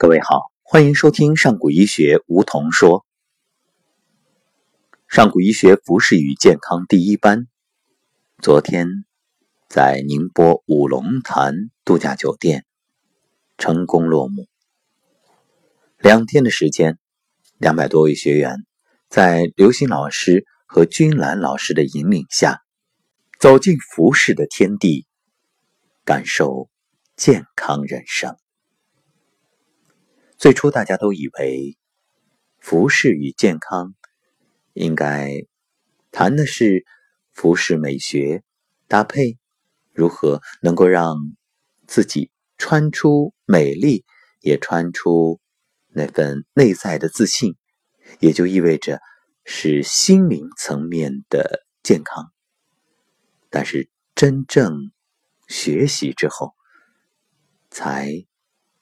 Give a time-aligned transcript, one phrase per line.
[0.00, 3.04] 各位好，欢迎收听上古医学梧桐说。
[5.08, 7.48] 上古医学服饰与健康第一班，
[8.40, 8.86] 昨天
[9.68, 11.52] 在宁波五龙潭
[11.84, 12.64] 度假酒店
[13.56, 14.46] 成功落幕。
[15.98, 17.00] 两天的时间，
[17.56, 18.64] 两百多位学员
[19.08, 22.62] 在刘鑫老师和君兰老师的引领下，
[23.40, 25.08] 走进服饰的天地，
[26.04, 26.70] 感受
[27.16, 28.38] 健康人生。
[30.38, 31.76] 最初，大家都以为
[32.60, 33.96] 服饰与健康
[34.72, 35.32] 应该
[36.12, 36.86] 谈的是
[37.32, 38.44] 服饰美学
[38.86, 39.36] 搭配，
[39.92, 41.16] 如何能够让
[41.88, 44.04] 自己穿出美丽，
[44.40, 45.40] 也穿出
[45.88, 47.56] 那份内在的自信，
[48.20, 49.00] 也就意味着
[49.44, 52.32] 是心灵层面的健康。
[53.50, 54.92] 但是真正
[55.48, 56.54] 学习之后，
[57.70, 58.24] 才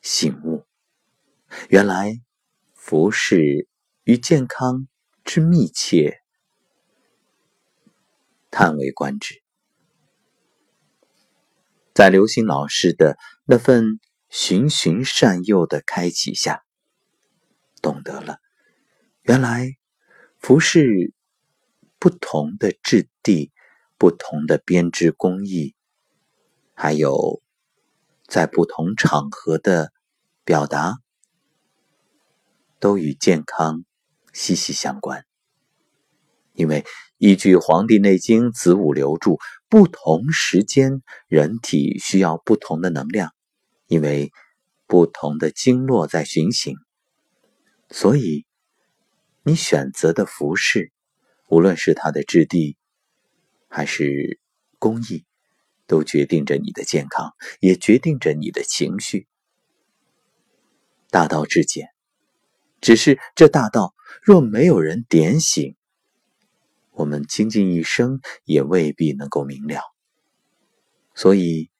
[0.00, 0.64] 醒悟。
[1.68, 2.20] 原来，
[2.74, 3.68] 服饰
[4.04, 4.86] 与健康
[5.24, 6.20] 之密切，
[8.50, 9.42] 叹为观止。
[11.92, 16.62] 在刘星老师的那份循循善诱的开启下，
[17.82, 18.38] 懂得了，
[19.22, 19.76] 原来
[20.38, 21.12] 服饰
[21.98, 23.52] 不同的质地、
[23.98, 25.74] 不同的编织工艺，
[26.74, 27.42] 还有
[28.28, 29.92] 在不同场合的
[30.44, 31.00] 表达。
[32.80, 33.84] 都与健康
[34.32, 35.24] 息息相关，
[36.54, 36.84] 因为
[37.18, 39.34] 依据《黄帝内经·子午流注》，
[39.68, 43.32] 不同时间人体需要不同的能量，
[43.86, 44.32] 因为
[44.86, 46.76] 不同的经络在循行，
[47.90, 48.46] 所以
[49.42, 50.90] 你选择的服饰，
[51.48, 52.78] 无论是它的质地
[53.68, 54.40] 还是
[54.78, 55.26] 工艺，
[55.86, 59.28] 都决定着你的健康，也决定着你的情绪。
[61.10, 61.88] 大道至简。
[62.80, 65.76] 只是这大道若没有人点醒，
[66.92, 69.80] 我们倾尽一生也未必能够明了。
[71.14, 71.70] 所以，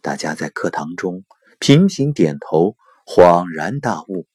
[0.00, 1.24] 大家在课堂中
[1.58, 4.26] 频频点头，恍然大悟，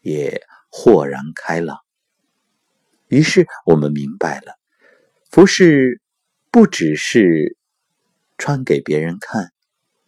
[0.00, 1.78] 也豁然开朗。
[3.06, 4.54] 于是我们明白了，
[5.30, 6.00] 服饰
[6.50, 7.56] 不只是
[8.38, 9.52] 穿给别人看，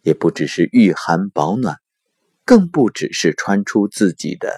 [0.01, 1.77] 也不只是御寒保暖，
[2.43, 4.53] 更不只是穿出自己的。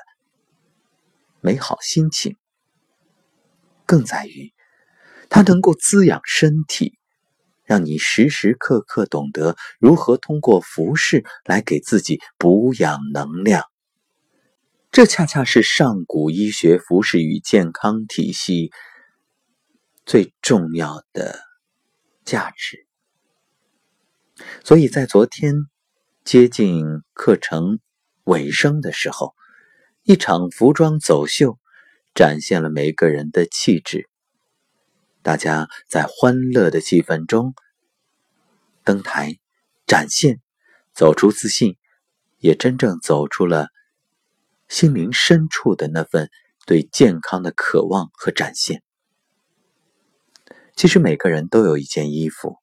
[1.41, 2.35] 美好心情，
[3.85, 4.53] 更在于
[5.29, 6.97] 它能够滋养身体，
[7.63, 13.63] 让你时时刻刻懂得如何通过服饰来给自己补养能量。
[14.91, 18.71] 这恰恰是上古医学服饰与健康体系
[20.05, 21.39] 最重要的
[22.25, 22.85] 价值。
[24.63, 25.55] 所以在昨天
[26.25, 27.79] 接近课程
[28.25, 29.38] 尾声的时候。
[30.09, 31.59] 一场服装走秀，
[32.15, 34.09] 展现了每个人的气质。
[35.21, 37.53] 大家在欢乐的气氛中
[38.83, 39.37] 登台
[39.85, 40.41] 展现，
[40.95, 41.77] 走出自信，
[42.39, 43.67] 也真正走出了
[44.67, 46.31] 心灵深处的那份
[46.65, 48.81] 对健康的渴望和展现。
[50.75, 52.57] 其实每个人都有一件衣服，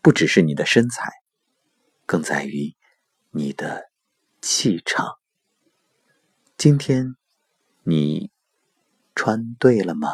[0.00, 1.10] 不只是你的身材，
[2.06, 2.76] 更在于
[3.32, 3.90] 你的
[4.40, 5.19] 气场。
[6.62, 7.16] 今天，
[7.84, 8.30] 你
[9.14, 10.10] 穿对了吗？